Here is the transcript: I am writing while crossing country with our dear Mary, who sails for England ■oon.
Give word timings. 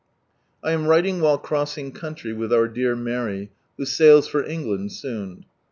I 0.63 0.71
am 0.71 0.87
writing 0.87 1.21
while 1.21 1.37
crossing 1.37 1.91
country 1.91 2.33
with 2.33 2.51
our 2.51 2.67
dear 2.67 2.95
Mary, 2.95 3.51
who 3.77 3.85
sails 3.85 4.27
for 4.27 4.43
England 4.43 4.89
■oon. 4.89 5.43